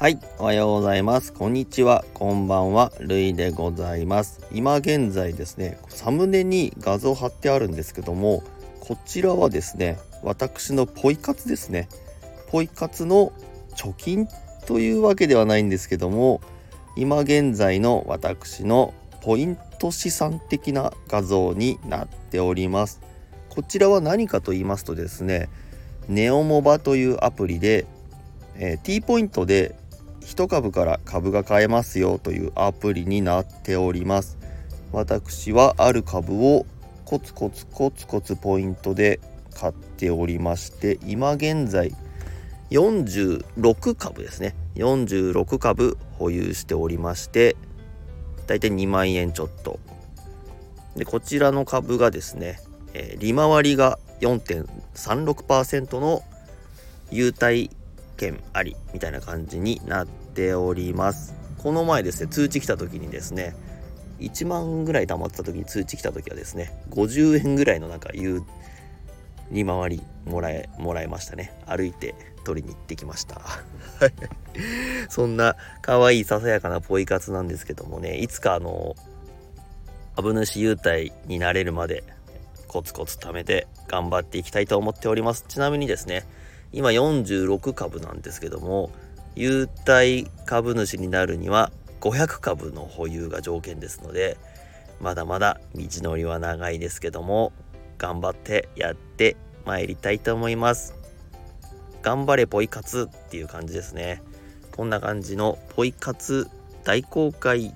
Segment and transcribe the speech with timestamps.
[0.00, 1.32] はい、おはようございます。
[1.32, 4.46] こんにちは、こんばんは、るいでございます。
[4.52, 8.44] 今現在ですね、サムネに画像貼ってあるんですけども、
[8.78, 11.88] こちらはですね、私のポイ活ですね。
[12.46, 13.32] ポイ活の
[13.74, 14.28] 貯金
[14.66, 16.42] というわけではないんですけども、
[16.94, 23.00] 今現在の私のポイント資産的な画像になっております。
[23.48, 25.48] こちらは何かと言いますとですね、
[26.06, 27.84] ネオモバというアプリで、
[28.54, 29.74] えー、T ポイントで
[30.28, 34.36] 1株から株が買えますよというアプリになっております。
[34.92, 36.66] 私はある株を
[37.06, 39.20] コツコツコツコツポイントで
[39.54, 41.94] 買っておりまして今現在
[42.70, 44.54] 46株ですね。
[44.76, 47.56] 46株保有しておりまして
[48.46, 49.80] だいたい2万円ちょっと。
[50.94, 52.60] でこちらの株がですね、
[52.92, 56.22] えー、利回りが4.36%の
[57.10, 57.70] 優待
[58.18, 61.34] 件ありみたいな感じになっております。
[61.56, 63.56] この前ですね通知来た時にですね
[64.20, 68.44] 1万ぐらい貯まってた時に通知来た時はですね50円ぐらいのなんか言う
[69.50, 71.52] 利回りもらえもらえましたね。
[71.66, 73.40] 歩いて取りに行ってきました。
[75.08, 78.94] そんな可愛いささやかなポイ活なんですけどもねいつかあの
[80.16, 82.02] 株主優待になれるまで
[82.66, 85.44] コツコツ貯めて頑張っていきたいと思っております。
[85.48, 86.24] ちなみにですね
[86.72, 88.90] 今46株なんですけども
[89.34, 94.36] 優待株主になるには500株の保有が条件ですので
[95.00, 97.52] まだまだ道のりは長いですけども
[97.98, 100.94] 頑張ってやってまいりたいと思います。
[102.02, 104.22] 頑張れポイ活っていう感じですね。
[104.74, 106.48] こんな感じのポイ活
[106.84, 107.74] 大公開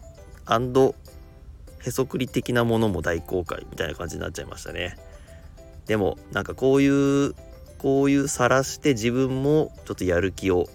[1.85, 4.97] へそくり的なものも大公開みたいな感じになっちゃいましたね。
[5.87, 7.35] でもなんかこういう
[7.83, 10.69] こういう晒して自分もちょっとやる気を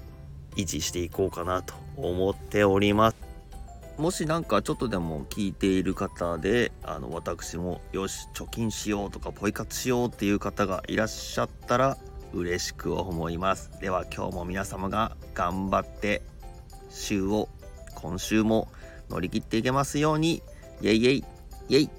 [0.58, 3.18] 維持していこうかなと思っております。
[3.98, 11.98] もしなんかちょっとでも聞いている方であの私もよし貯金しようとかポイ活しようっていう方がいらっしゃったら
[12.34, 13.72] 嬉しく思います。
[13.82, 16.22] では今日も皆様が頑張って
[16.90, 17.50] 週を
[17.96, 18.68] 今週も
[19.10, 20.44] 乗り切っていけますように。
[20.82, 21.24] イエイイエイ
[21.70, 21.90] イエイ。